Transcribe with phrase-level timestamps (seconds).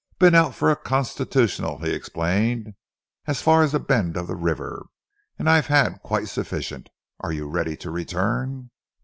[0.17, 2.73] "Been out for a constitutional," he explained,
[3.27, 4.87] "as far as the bend of the river,
[5.37, 6.89] and I've had quite sufficient.
[7.19, 8.71] Are you ready to return?"